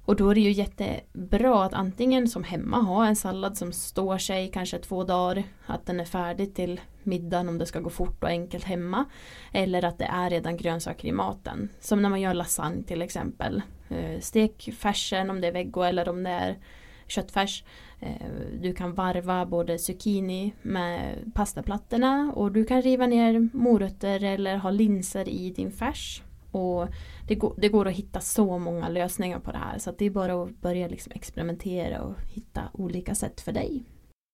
[0.06, 4.18] Och då är det ju jättebra att antingen som hemma ha en sallad som står
[4.18, 5.42] sig kanske två dagar.
[5.66, 9.04] Att den är färdig till middagen om det ska gå fort och enkelt hemma.
[9.52, 11.68] Eller att det är redan grönsaker i maten.
[11.80, 13.62] Som när man gör lasagne till exempel.
[13.88, 16.58] Eh, stek färsen om det är vego eller om det är
[17.06, 17.64] köttfärs.
[18.00, 18.26] Eh,
[18.61, 24.70] du kan varva både zucchini med pastaplattorna och du kan riva ner morötter eller ha
[24.70, 26.22] linser i din färs.
[26.50, 26.88] Och
[27.28, 30.11] det, går, det går att hitta så många lösningar på det här så det är
[30.11, 33.85] bara att börja liksom experimentera och hitta olika sätt för dig.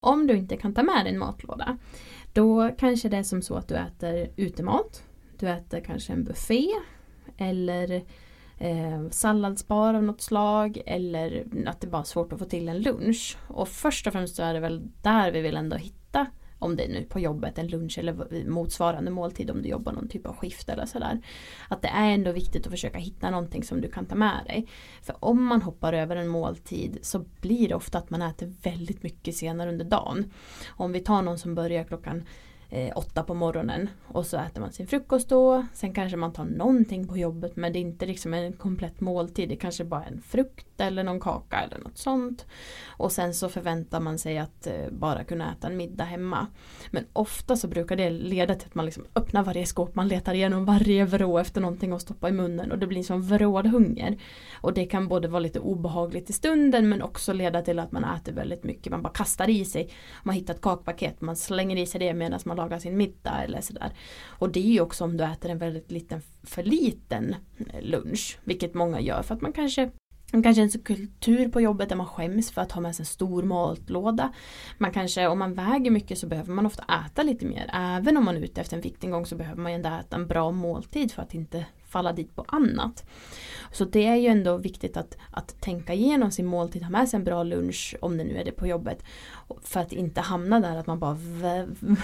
[0.07, 1.79] Om du inte kan ta med din matlåda
[2.33, 5.05] då kanske det är som så att du äter utemat.
[5.39, 6.69] Du äter kanske en buffé
[7.37, 8.03] eller
[8.63, 12.83] eh, salladsbar av något slag eller att det bara är svårt att få till en
[12.83, 13.37] lunch.
[13.49, 16.27] Och först och främst så är det väl där vi vill ändå hitta
[16.59, 20.09] om det är nu på jobbet, en lunch eller motsvarande måltid om du jobbar någon
[20.09, 21.21] typ av skift eller sådär.
[21.69, 24.69] Att det är ändå viktigt att försöka hitta någonting som du kan ta med dig.
[25.03, 29.03] För om man hoppar över en måltid så blir det ofta att man äter väldigt
[29.03, 30.33] mycket senare under dagen.
[30.69, 32.25] Om vi tar någon som börjar klockan
[32.73, 35.67] eh, åtta på morgonen och så äter man sin frukost då.
[35.75, 39.49] Sen kanske man tar någonting på jobbet men det är inte liksom en komplett måltid.
[39.49, 42.47] Det kanske bara är en frukt eller någon kaka eller något sånt.
[42.87, 46.47] Och sen så förväntar man sig att eh, bara kunna äta en middag hemma.
[46.91, 50.35] Men ofta så brukar det leda till att man liksom öppnar varje skåp, man letar
[50.35, 54.19] igenom varje vrå efter någonting att stoppa i munnen och det blir som vrålhunger.
[54.55, 58.05] Och det kan både vara lite obehagligt i stunden men också leda till att man
[58.05, 58.91] äter väldigt mycket.
[58.91, 59.91] Man bara kastar i sig,
[60.23, 63.61] man hittar ett kakpaket, man slänger i sig det medan man laga sin middag eller
[63.61, 63.93] sådär.
[64.27, 68.39] Och det är ju också om du äter en väldigt liten, för liten eh, lunch.
[68.45, 69.91] Vilket många gör för att man kanske
[70.43, 73.43] Kanske en kultur på jobbet där man skäms för att ha med sig en stor
[73.43, 74.33] matlåda.
[74.79, 77.71] Man kanske, om man väger mycket så behöver man ofta äta lite mer.
[77.73, 80.51] Även om man är ute efter en viktnedgång så behöver man ändå äta en bra
[80.51, 83.05] måltid för att inte falla dit på annat.
[83.73, 87.17] Så det är ju ändå viktigt att, att tänka igenom sin måltid, ha med sig
[87.17, 89.05] en bra lunch om det nu är det på jobbet.
[89.63, 91.17] För att inte hamna där att man bara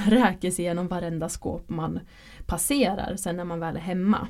[0.06, 2.00] räker sig igenom varenda skåp man
[2.46, 4.28] passerar sen när man väl är hemma.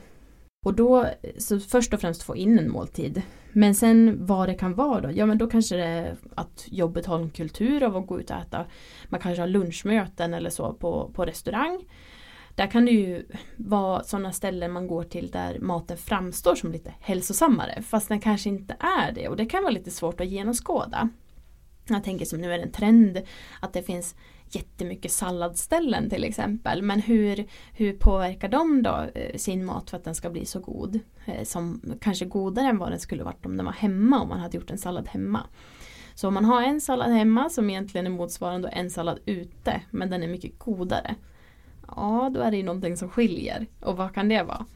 [0.67, 1.07] Och då,
[1.39, 3.23] så först och främst få in en måltid.
[3.53, 5.11] Men sen vad det kan vara då?
[5.15, 8.31] Ja men då kanske det är att jobbet har en kultur av att gå ut
[8.31, 8.67] och äta.
[9.09, 11.85] Man kanske har lunchmöten eller så på, på restaurang
[12.59, 16.95] där kan det ju vara sådana ställen man går till där maten framstår som lite
[17.01, 21.09] hälsosammare fast den kanske inte är det och det kan vara lite svårt att genomskåda.
[21.89, 23.23] Jag tänker som nu är det en trend
[23.61, 24.15] att det finns
[24.51, 26.83] jättemycket salladsställen till exempel.
[26.83, 30.61] Men hur, hur påverkar de då eh, sin mat för att den ska bli så
[30.61, 31.01] god?
[31.27, 34.41] Eh, som kanske godare än vad den skulle varit om den var hemma, om man
[34.41, 35.47] hade gjort en sallad hemma.
[36.15, 40.11] Så om man har en sallad hemma som egentligen är motsvarande en sallad ute, men
[40.11, 41.15] den är mycket godare.
[41.97, 43.67] Ja, då är det ju någonting som skiljer.
[43.81, 44.67] Och vad kan det vara?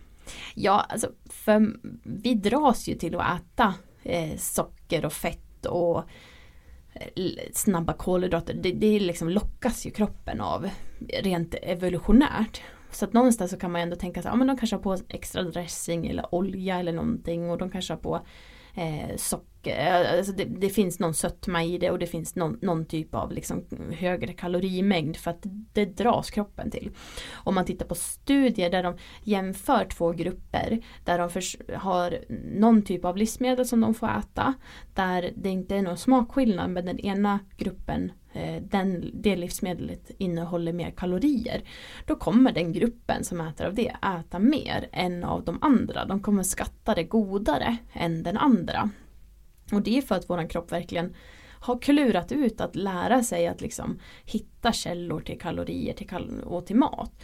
[0.54, 5.98] Ja, alltså, för vi dras ju till att äta eh, socker och fett och
[6.94, 10.68] eh, snabba kolhydrater, det, det liksom lockas ju kroppen av
[11.22, 12.62] rent evolutionärt.
[12.90, 14.96] Så att någonstans så kan man ändå tänka sig, ja men de kanske har på
[15.08, 18.20] extra dressing eller olja eller någonting och de kanske har på
[18.74, 22.86] eh, socker, alltså det, det, finns någon sötma i det och det finns någon, någon,
[22.86, 23.64] typ av liksom
[23.98, 26.90] högre kalorimängd för att det dras kroppen till.
[27.32, 32.18] Om man tittar på studier där de jämför två grupper där de för, har
[32.58, 34.54] någon typ av livsmedel som de får äta
[34.94, 40.72] där det inte är någon smakskillnad men den ena gruppen eh, den, det livsmedlet innehåller
[40.72, 41.62] mer kalorier.
[42.06, 46.04] Då kommer den gruppen som äter av det äta mer än av de andra.
[46.04, 48.90] De kommer skatta det godare än den andra.
[49.72, 51.14] Och det är för att våran kropp verkligen
[51.62, 56.66] har klurat ut att lära sig att liksom hitta källor till kalorier till kal och
[56.66, 57.22] till mat.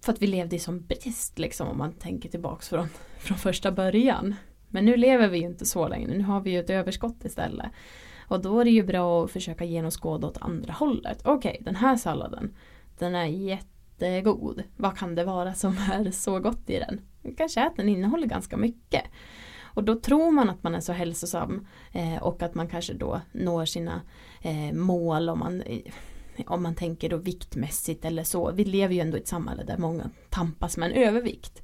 [0.00, 3.72] För att vi levde i sån brist liksom om man tänker tillbaks från, från första
[3.72, 4.34] början.
[4.68, 7.66] Men nu lever vi ju inte så länge, nu har vi ju ett överskott istället.
[8.28, 11.20] Och då är det ju bra att försöka genomskåda åt andra hållet.
[11.24, 12.56] Okej, okay, den här salladen,
[12.98, 14.62] den är jättegod.
[14.76, 17.00] Vad kan det vara som är så gott i den?
[17.36, 19.02] Kanske att den innehåller ganska mycket.
[19.78, 23.20] Och då tror man att man är så hälsosam eh, och att man kanske då
[23.32, 24.00] når sina
[24.42, 25.92] eh, mål om man, eh,
[26.46, 28.52] om man tänker då viktmässigt eller så.
[28.52, 31.62] Vi lever ju ändå i ett samhälle där många tampas med en övervikt.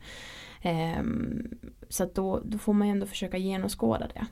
[0.63, 4.27] Ehm, så att då, då får man ju ändå försöka genomskåda det.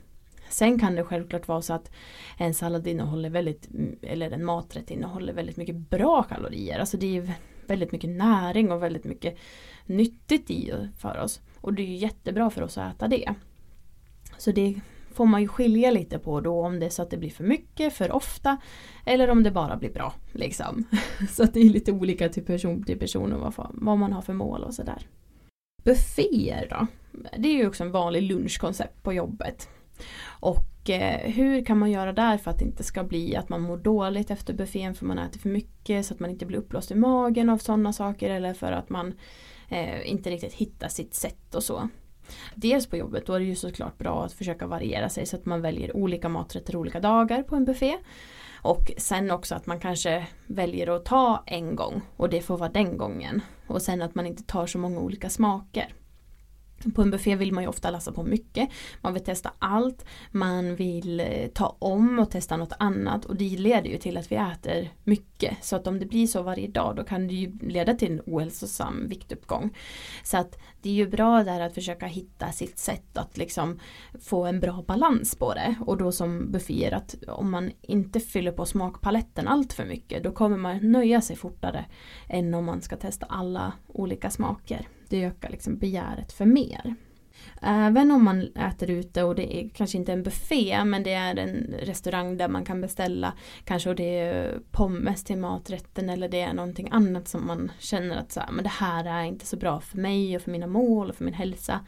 [0.49, 1.91] Sen kan det självklart vara så att
[2.37, 3.69] en sallad innehåller väldigt,
[4.01, 6.79] eller en maträtt innehåller väldigt mycket bra kalorier.
[6.79, 7.33] Alltså det är
[7.67, 9.37] väldigt mycket näring och väldigt mycket
[9.85, 11.41] nyttigt i för oss.
[11.61, 13.33] Och det är ju jättebra för oss att äta det.
[14.43, 14.75] Så det
[15.13, 17.43] får man ju skilja lite på då om det är så att det blir för
[17.43, 18.57] mycket, för ofta
[19.05, 20.13] eller om det bara blir bra.
[20.31, 20.83] Liksom.
[21.29, 24.21] Så att det är lite olika till person till person och vad, vad man har
[24.21, 25.07] för mål och sådär.
[25.83, 26.87] Bufféer då?
[27.37, 29.69] Det är ju också en vanlig lunchkoncept på jobbet.
[30.25, 33.61] Och eh, hur kan man göra där för att det inte ska bli att man
[33.61, 36.91] mår dåligt efter buffén för man äter för mycket så att man inte blir uppblåst
[36.91, 39.13] i magen av sådana saker eller för att man
[39.69, 41.89] eh, inte riktigt hittar sitt sätt och så.
[42.55, 45.45] Dels på jobbet, då är det ju såklart bra att försöka variera sig så att
[45.45, 47.97] man väljer olika maträtter olika dagar på en buffé.
[48.61, 52.69] Och sen också att man kanske väljer att ta en gång och det får vara
[52.69, 53.41] den gången.
[53.67, 55.93] Och sen att man inte tar så många olika smaker.
[56.95, 58.69] På en buffé vill man ju ofta lassa på mycket.
[59.01, 60.05] Man vill testa allt.
[60.31, 64.31] Man vill eh, ta om och testa något annat och det leder ju till att
[64.31, 65.57] vi äter mycket.
[65.61, 68.21] Så att om det blir så varje dag då kan det ju leda till en
[68.25, 69.77] ohälsosam viktuppgång.
[70.23, 73.79] Så att det är ju bra där att försöka hitta sitt sätt att liksom
[74.21, 75.75] få en bra balans på det.
[75.81, 80.31] Och då som bufféer att om man inte fyller på smakpaletten allt för mycket då
[80.31, 81.85] kommer man nöja sig fortare
[82.29, 86.95] än om man ska testa alla olika smaker det ökar liksom begäret för mer.
[87.61, 91.35] Även om man äter ute och det är kanske inte en buffé men det är
[91.35, 93.33] en restaurang där man kan beställa
[93.65, 98.17] kanske och det är pommes till maträtten eller det är någonting annat som man känner
[98.17, 100.67] att så här, men det här är inte så bra för mig och för mina
[100.67, 101.79] mål och för min hälsa.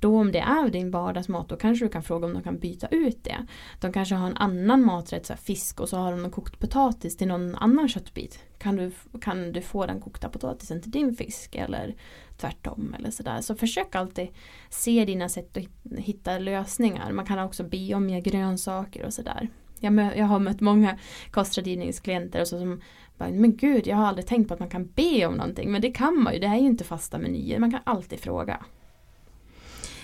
[0.00, 2.86] Då om det är din vardagsmat då kanske du kan fråga om de kan byta
[2.86, 3.46] ut det.
[3.80, 7.16] De kanske har en annan maträtt, så fisk och så har de en kokt potatis
[7.16, 8.44] till någon annan köttbit.
[8.58, 11.94] Kan du, kan du få den kokta potatisen till din fisk eller
[12.36, 13.40] tvärtom eller sådär.
[13.40, 14.28] Så försök alltid
[14.70, 17.12] se dina sätt att hitta lösningar.
[17.12, 19.48] Man kan också be om mer grönsaker och sådär.
[19.80, 20.98] Jag, jag har mött många
[21.30, 22.80] kostrådgivningsklienter och så som
[23.18, 25.72] bara, men gud jag har aldrig tänkt på att man kan be om någonting.
[25.72, 27.58] Men det kan man ju, det är ju inte fasta menyer.
[27.58, 28.64] Man kan alltid fråga.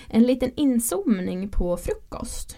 [0.07, 2.57] En liten inzoomning på frukost.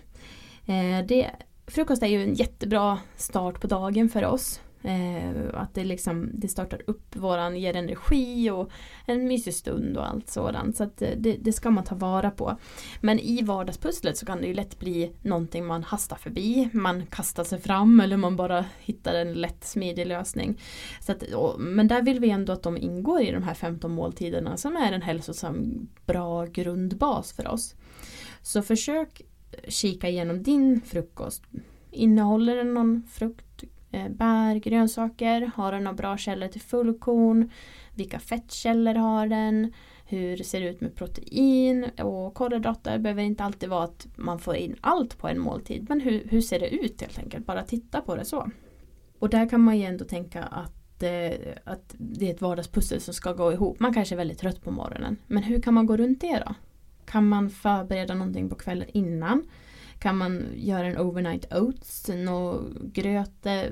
[0.66, 1.32] Eh, det,
[1.68, 4.60] frukost är ju en jättebra start på dagen för oss.
[4.84, 8.72] Eh, att det, liksom, det startar upp våran, ger energi och
[9.06, 10.78] en mysig stund och allt sådant.
[10.78, 12.58] Så att eh, det, det, ska man ta vara på.
[13.02, 16.70] Men i vardagspusslet så kan det ju lätt bli någonting man hastar förbi.
[16.74, 20.62] Man kastar sig fram eller man bara hittar en lätt smidig lösning.
[21.02, 23.92] Så att, och, men där vill vi ändå att de ingår i de här 15
[23.92, 27.76] måltiderna som är en hälsosam bra grundbas för oss.
[28.42, 29.22] Så försök
[29.68, 31.44] kika igenom din frukost.
[31.92, 33.64] Innehåller den någon frukt,
[33.98, 37.50] Eh, bär, grönsaker, har den några bra källor till fullkorn,
[37.96, 39.74] Vilka fettkällor har den?
[40.06, 42.98] Hur ser det ut med protein och kolhydrater?
[42.98, 45.86] behöver inte alltid vara att man får in allt på en måltid.
[45.90, 47.46] Men hur, hur ser det ut helt enkelt?
[47.46, 48.50] Bara titta på det så.
[49.20, 53.14] Och där kan man ju ändå tänka att, eh, att det är ett vardagspussel som
[53.14, 53.80] ska gå ihop.
[53.80, 55.18] Man kanske är väldigt trött på morgonen.
[55.28, 56.54] Men hur kan man gå runt det då?
[57.06, 59.44] Kan man förbereda någonting på kvällen innan?
[60.00, 63.72] Kan man göra en overnight oats, något gröte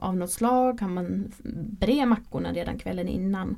[0.00, 0.78] av något slag?
[0.78, 1.32] Kan man
[1.80, 3.56] bre mackorna redan kvällen innan?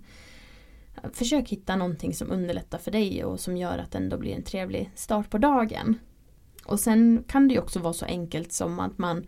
[1.12, 4.42] Försök hitta någonting som underlättar för dig och som gör att det ändå blir en
[4.42, 5.98] trevlig start på dagen.
[6.64, 9.26] Och sen kan det ju också vara så enkelt som att man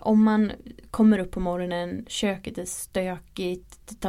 [0.00, 0.52] om man
[0.90, 4.06] kommer upp på morgonen, köket är stökigt,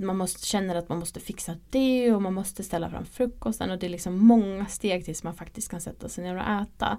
[0.00, 3.78] man måste, känner att man måste fixa det och man måste ställa fram frukosten och
[3.78, 6.98] det är liksom många steg tills man faktiskt kan sätta sig ner och äta.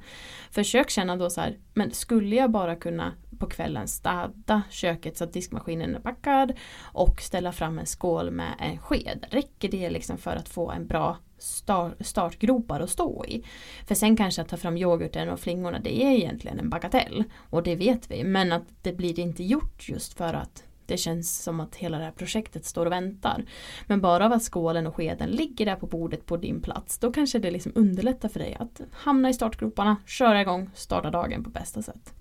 [0.52, 5.24] Försök känna då så här, men skulle jag bara kunna på kvällen städa köket så
[5.24, 9.26] att diskmaskinen är packad och ställa fram en skål med en sked.
[9.30, 13.44] Räcker det liksom för att få en bra start, startgropar att stå i.
[13.88, 17.24] För sen kanske att ta fram yoghurten och flingorna det är egentligen en bagatell.
[17.50, 18.24] Och det vet vi.
[18.24, 22.04] Men att det blir inte gjort just för att det känns som att hela det
[22.04, 23.46] här projektet står och väntar.
[23.88, 27.12] Men bara av att skålen och skeden ligger där på bordet på din plats då
[27.12, 31.50] kanske det liksom underlättar för dig att hamna i startgroparna, köra igång, starta dagen på
[31.50, 32.14] bästa sätt.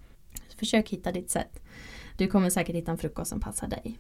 [0.61, 1.63] Försök hitta ditt sätt.
[2.17, 3.99] Du kommer säkert hitta en frukost som passar dig.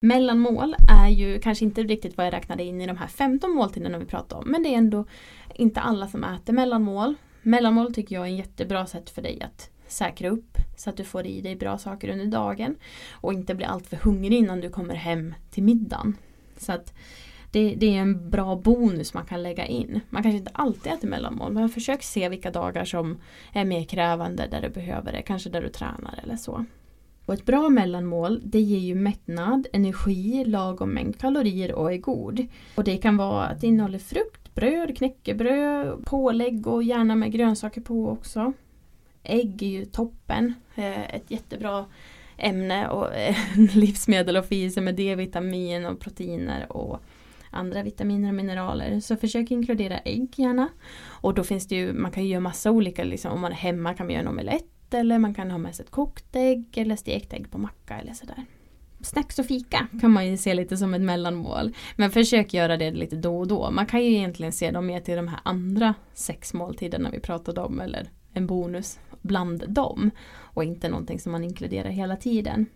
[0.00, 3.98] Mellanmål är ju kanske inte riktigt vad jag räknade in i de här 15 måltiderna
[3.98, 4.50] vi pratade om.
[4.50, 5.04] Men det är ändå
[5.54, 7.14] inte alla som äter mellanmål.
[7.42, 11.04] Mellanmål tycker jag är ett jättebra sätt för dig att säkra upp så att du
[11.04, 12.76] får i dig bra saker under dagen.
[13.12, 16.16] Och inte blir alltför hungrig innan du kommer hem till middagen.
[16.56, 16.94] Så att
[17.50, 20.00] det, det, är en bra bonus man kan lägga in.
[20.10, 23.18] Man kanske inte alltid äter mellanmål men försök se vilka dagar som
[23.52, 25.22] är mer krävande där du behöver det.
[25.22, 26.64] Kanske där du tränar eller så.
[27.28, 32.46] Och ett bra mellanmål det ger ju mättnad, energi, lagom mängd kalorier och är god.
[32.74, 37.80] Och det kan vara att det innehåller frukt, bröd, knäckebröd, pålägg och gärna med grönsaker
[37.80, 38.52] på också.
[39.22, 41.84] Ägg är ju toppen, eh, ett jättebra
[42.36, 43.36] ämne och eh,
[43.74, 47.02] livsmedel att få i sig med D-vitamin och proteiner och
[47.50, 49.00] andra vitaminer och mineraler.
[49.00, 50.68] Så försök inkludera ägg gärna.
[51.06, 53.56] Och då finns det ju, man kan ju göra massa olika, liksom, om man är
[53.56, 56.78] hemma kan man göra en omelett eller man kan ha med sig ett kokt ägg
[56.78, 58.44] eller stekt ägg på macka eller sådär.
[59.00, 61.74] Snacks och fika kan man ju se lite som ett mellanmål.
[61.96, 63.70] Men försök göra det lite då och då.
[63.70, 67.60] Man kan ju egentligen se dem mer till de här andra sex måltiderna vi pratade
[67.60, 70.10] om eller en bonus bland dem.
[70.36, 72.66] Och inte någonting som man inkluderar hela tiden.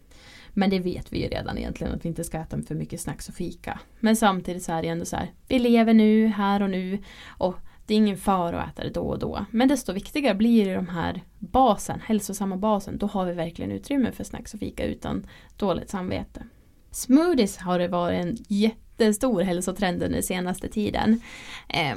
[0.52, 3.28] Men det vet vi ju redan egentligen att vi inte ska äta för mycket snacks
[3.28, 3.80] och fika.
[4.00, 6.98] Men samtidigt så är det ändå så här, vi lever nu, här och nu.
[7.28, 9.44] Och det är ingen fara att äta det då och då.
[9.50, 12.98] Men desto viktigare blir det de här basen, hälsosamma basen.
[12.98, 16.42] Då har vi verkligen utrymme för snacks och fika utan dåligt samvete.
[16.90, 21.20] Smoothies har det varit en jättestor hälsotrend under senaste tiden.
[21.68, 21.96] Eh,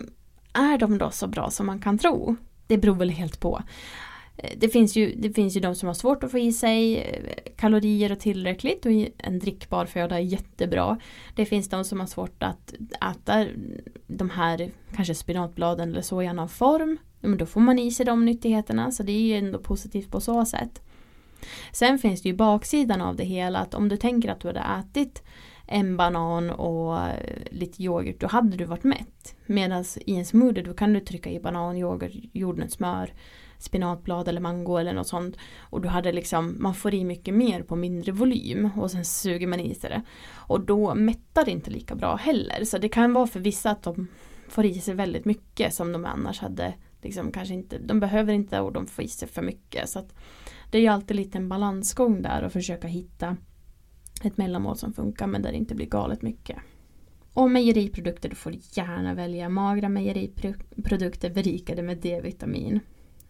[0.53, 2.35] är de då så bra som man kan tro?
[2.67, 3.61] Det beror väl helt på.
[4.37, 6.97] Eh, det finns, ju, det finns ju de som har svårt att få i sig
[6.97, 10.99] eh, kalorier och tillräckligt och en drickbar föda är jättebra.
[11.35, 12.73] Det finns de som har svårt att
[13.11, 13.45] äta
[14.07, 16.97] de här kanske spinatbladen eller så i annan form.
[17.19, 20.21] Men då får man i sig de nyttigheterna så det är ju ändå positivt på
[20.21, 20.81] så sätt.
[21.71, 24.65] Sen finns det ju baksidan av det hela att om du tänker att du hade
[24.79, 25.23] ätit
[25.67, 29.35] en banan och eh, lite yoghurt då hade du varit mätt.
[29.45, 33.13] Medan i en smoothie då kan du trycka i banan, yoghurt, jordnötssmör
[33.57, 35.37] spinatblad eller mango eller något sånt.
[35.59, 39.47] Och du hade liksom, man får i mycket mer på mindre volym och sen suger
[39.47, 40.01] man i sig det.
[40.33, 42.65] Och då mättar det inte lika bra heller.
[42.65, 44.07] Så det kan vara för vissa att de
[44.47, 48.59] får i sig väldigt mycket som de annars hade liksom kanske inte, de behöver inte
[48.59, 49.89] och de får i sig för mycket.
[49.89, 50.15] Så att
[50.71, 53.37] det är ju alltid lite en balansgång där och försöka hitta
[54.23, 56.57] ett mellanmål som funkar men där det inte blir galet mycket.
[57.33, 62.79] Och mejeriprodukter, du får gärna välja magra mejeriprodukter berikade med D-vitamin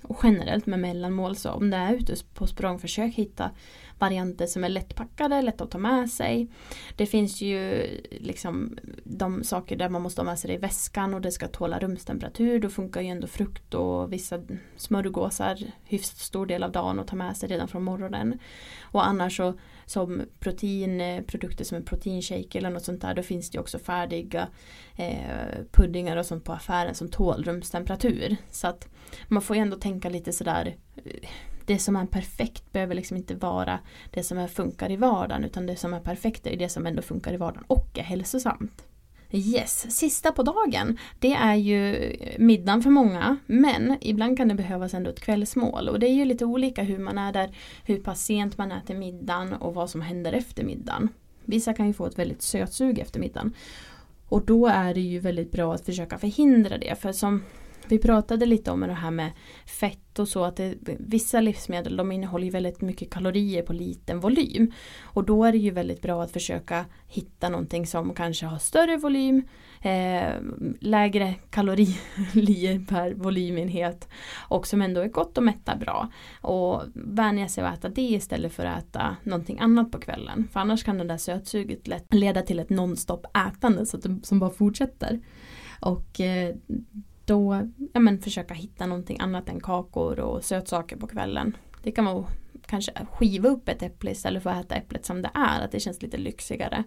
[0.08, 3.52] och generellt med mellanmål så om det är ute på språng försök hitta
[4.00, 6.48] varianter som är lättpackade, lätta att ta med sig.
[6.96, 11.14] Det finns ju liksom de saker där man måste ha med sig det i väskan
[11.14, 12.60] och det ska tåla rumstemperatur.
[12.60, 14.42] Då funkar ju ändå frukt och vissa
[14.76, 18.40] smörgåsar hyfsat stor del av dagen att ta med sig redan från morgonen.
[18.82, 19.54] Och annars så
[19.86, 23.14] som proteinprodukter eh, som en proteinshake eller något sånt där.
[23.14, 24.48] Då finns det också färdiga
[24.96, 28.36] eh, puddingar och sånt på affären som tål rumstemperatur.
[28.52, 28.88] Så att
[29.28, 31.30] man får ju ändå tänka lite sådär eh,
[31.66, 33.80] det som är perfekt behöver liksom inte vara
[34.12, 37.34] det som funkar i vardagen utan det som är perfekt är det som ändå funkar
[37.34, 38.86] i vardagen och är hälsosamt.
[39.36, 40.98] Yes, sista på dagen.
[41.20, 46.00] Det är ju middagen för många men ibland kan det behövas ändå ett kvällsmål och
[46.00, 49.54] det är ju lite olika hur man är där, hur pass sent man äter middagen
[49.54, 51.10] och vad som händer efter middagen.
[51.46, 53.54] Vissa kan ju få ett väldigt sötsug efter middagen.
[54.30, 57.02] Och då är det ju väldigt bra att försöka förhindra det.
[57.02, 57.44] För som
[57.88, 59.32] vi pratade lite om det här med
[59.66, 64.72] fett och så att det, vissa livsmedel de innehåller väldigt mycket kalorier på liten volym.
[65.04, 68.98] Och då är det ju väldigt bra att försöka hitta någonting som kanske har större
[68.98, 69.44] volym,
[69.82, 70.34] eh,
[70.80, 74.10] lägre kalorier per volymenhet
[74.50, 76.12] och som ändå är gott och mättar bra.
[76.42, 80.48] Och vänja sig att äta det istället för att äta någonting annat på kvällen.
[80.52, 84.20] För annars kan det där sötsuget lätt leda till ett nonstop ätande så att det,
[84.24, 85.20] som bara fortsätter.
[85.80, 86.56] Och eh,
[87.26, 91.58] då ja, men, försöka hitta någonting annat än kakor och sötsaker på kvällen.
[91.84, 92.26] Det kan vara
[92.66, 95.80] kanske skiva upp ett äpple istället för att äta äpplet som det är, att det
[95.80, 96.84] känns lite lyxigare.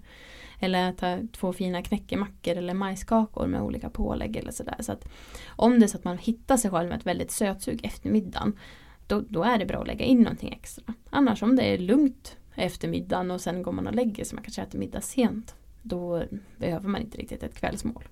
[0.60, 4.76] Eller äta två fina knäckemackor eller majskakor med olika pålägg eller sådär.
[4.80, 5.08] Så att
[5.46, 8.58] om det är så att man hittar sig själv med ett väldigt sötsug efter middagen
[9.06, 10.94] då, då är det bra att lägga in någonting extra.
[11.10, 14.44] Annars om det är lugnt efter middagen och sen går man och lägger sig, man
[14.44, 15.54] kanske äter middag sent.
[15.82, 16.24] Då
[16.56, 18.04] behöver man inte riktigt ett kvällsmål.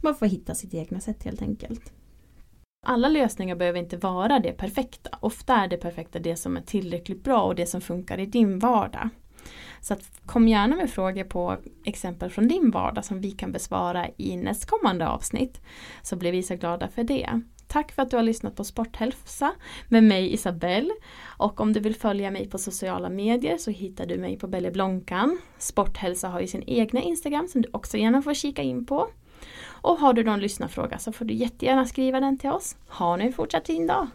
[0.00, 1.92] Man får hitta sitt egna sätt helt enkelt.
[2.86, 5.10] Alla lösningar behöver inte vara det perfekta.
[5.20, 8.58] Ofta är det perfekta det som är tillräckligt bra och det som funkar i din
[8.58, 9.08] vardag.
[9.80, 14.08] Så att, kom gärna med frågor på exempel från din vardag som vi kan besvara
[14.16, 15.60] i nästkommande avsnitt.
[16.02, 17.42] Så blir vi så glada för det.
[17.66, 19.54] Tack för att du har lyssnat på Sporthälsa
[19.88, 20.90] med mig Isabelle.
[21.24, 24.70] Och om du vill följa mig på sociala medier så hittar du mig på Belle
[24.70, 25.38] Blonkan.
[25.58, 29.08] Sporthälsa har ju sin egna Instagram som du också gärna får kika in på.
[29.66, 32.76] Och har du någon lyssnarfråga så får du jättegärna skriva den till oss.
[32.88, 34.06] Ha nu en fortsatt fin dag!